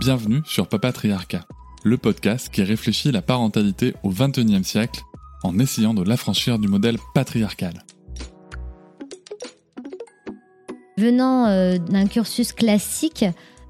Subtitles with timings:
[0.00, 1.44] Bienvenue sur Papatriarcat,
[1.84, 5.02] le podcast qui réfléchit la parentalité au XXIe siècle
[5.42, 7.84] en essayant de l'affranchir du modèle patriarcal.
[10.96, 13.26] Venant euh, d'un cursus classique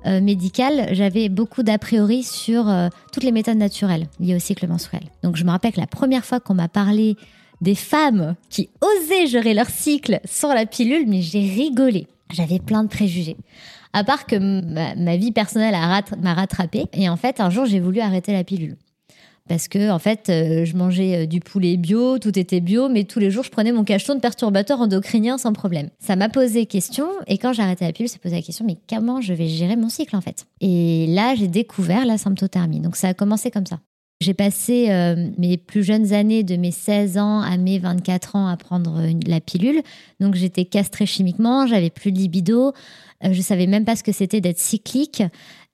[0.07, 4.69] euh, médical, j'avais beaucoup d'a priori sur euh, toutes les méthodes naturelles liées au cycle
[4.69, 5.03] menstruel.
[5.25, 7.17] Donc je me rappelle que la première fois qu'on m'a parlé
[7.61, 12.07] des femmes qui osaient gérer leur cycle sans la pilule, mais j'ai rigolé.
[12.33, 13.37] J'avais plein de préjugés.
[13.93, 15.75] À part que ma, vie personnelle
[16.23, 16.85] m'a rattrapée.
[16.93, 18.77] Et en fait, un jour, j'ai voulu arrêter la pilule.
[19.49, 23.03] Parce que, en fait, euh, je mangeais euh, du poulet bio, tout était bio, mais
[23.03, 25.89] tous les jours, je prenais mon cacheton de perturbateur endocrinien sans problème.
[25.99, 28.77] Ça m'a posé question, et quand j'ai arrêté la pilule, ça posé la question, mais
[28.89, 30.47] comment je vais gérer mon cycle, en fait?
[30.61, 32.79] Et là, j'ai découvert la symptothermie.
[32.79, 33.81] Donc, ça a commencé comme ça.
[34.23, 38.49] J'ai passé euh, mes plus jeunes années de mes 16 ans à mes 24 ans
[38.49, 39.81] à prendre la pilule.
[40.21, 42.75] Donc j'étais castrée chimiquement, j'avais plus de libido,
[43.25, 45.23] euh, je savais même pas ce que c'était d'être cyclique.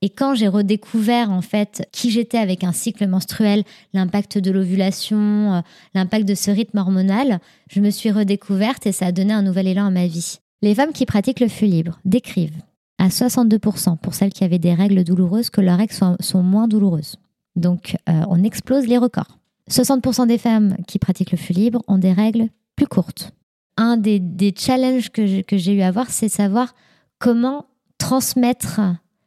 [0.00, 5.54] Et quand j'ai redécouvert en fait qui j'étais avec un cycle menstruel, l'impact de l'ovulation,
[5.54, 5.60] euh,
[5.94, 9.66] l'impact de ce rythme hormonal, je me suis redécouverte et ça a donné un nouvel
[9.66, 10.36] élan à ma vie.
[10.62, 12.62] Les femmes qui pratiquent le flux libre décrivent
[12.98, 17.16] à 62% pour celles qui avaient des règles douloureuses que leurs règles sont moins douloureuses.
[17.56, 19.38] Donc, euh, on explose les records.
[19.70, 23.32] 60% des femmes qui pratiquent le flux libre ont des règles plus courtes.
[23.76, 26.74] Un des, challenges que j'ai eu à voir, c'est savoir
[27.18, 27.66] comment
[27.98, 28.80] transmettre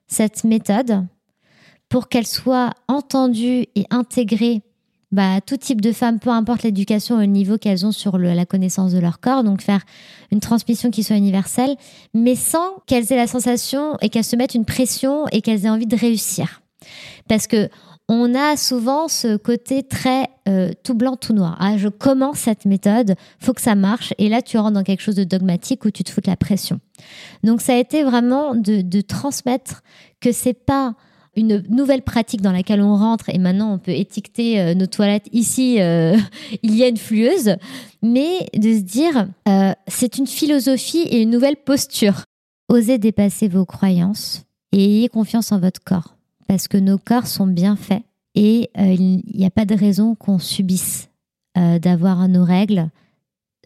[0.08, 1.06] cette méthode
[1.90, 4.62] pour qu'elle soit entendue et intégrée
[5.12, 8.20] bah, à tout type de femmes, peu importe l'éducation et le niveau qu'elles ont sur
[8.20, 9.44] la connaissance de leur corps.
[9.44, 9.82] Donc faire
[10.32, 11.76] une transmission qui soit universelle,
[12.14, 15.70] mais sans qu'elles aient la sensation et qu'elles se mettent une pression et qu'elles aient
[15.70, 16.62] envie de réussir.
[17.28, 17.70] Parce que
[18.12, 21.56] on a souvent ce côté très euh, tout blanc, tout noir.
[21.60, 24.16] Ah, je commence cette méthode, faut que ça marche.
[24.18, 26.36] Et là, tu rentres dans quelque chose de dogmatique où tu te fous de la
[26.36, 26.80] pression.
[27.44, 29.84] Donc, ça a été vraiment de, transmettre
[30.20, 30.96] que c'est pas
[31.36, 35.30] une nouvelle pratique dans laquelle on rentre et maintenant on peut étiqueter euh, nos toilettes
[35.32, 36.18] ici euh,
[36.64, 37.56] il y a une flueuse
[38.02, 39.28] mais de se dire
[39.88, 42.24] c'est une philosophie et une nouvelle posture
[42.68, 44.44] osez dépasser vos croyances
[44.74, 46.19] et ayez confiance en votre corps
[46.50, 48.02] parce que nos corps sont bien faits
[48.34, 51.10] et euh, il n'y a pas de raison qu'on subisse
[51.60, 52.90] euh, d'avoir nos règles,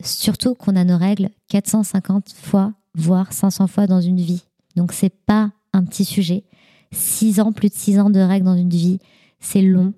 [0.01, 4.44] surtout qu'on a nos règles 450 fois, voire 500 fois dans une vie.
[4.75, 6.44] Donc c'est pas un petit sujet.
[6.91, 9.00] 6 ans, plus de 6 ans de règles dans une vie,
[9.39, 9.94] c'est long.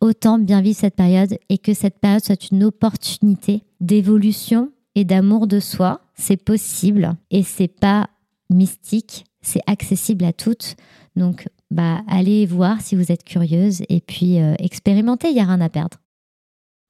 [0.00, 5.46] Autant bien vivre cette période et que cette période soit une opportunité d'évolution et d'amour
[5.46, 6.00] de soi.
[6.16, 8.10] C'est possible et c'est pas
[8.50, 10.74] mystique, c'est accessible à toutes.
[11.14, 15.44] Donc bah, allez voir si vous êtes curieuse et puis euh, expérimentez, il n'y a
[15.44, 15.98] rien à perdre.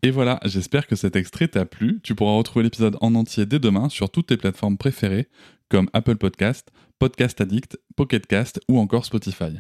[0.03, 2.01] Et voilà, j'espère que cet extrait t'a plu.
[2.03, 5.29] Tu pourras retrouver l'épisode en entier dès demain sur toutes tes plateformes préférées
[5.69, 6.69] comme Apple Podcast,
[6.99, 9.59] Podcast Addict, Pocket Cast ou encore Spotify.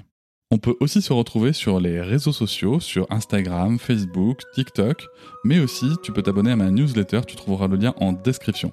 [0.51, 5.07] On peut aussi se retrouver sur les réseaux sociaux, sur Instagram, Facebook, TikTok,
[5.45, 8.73] mais aussi tu peux t'abonner à ma newsletter, tu trouveras le lien en description.